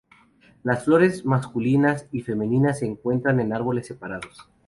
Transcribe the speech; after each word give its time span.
Las 0.63 0.85
flores 0.85 1.25
masculinas 1.27 2.07
y 2.11 2.21
femeninas 2.21 2.79
se 2.79 2.87
encuentran 2.87 3.39
en 3.39 3.53
árboles 3.53 3.85
separados. 3.85 4.49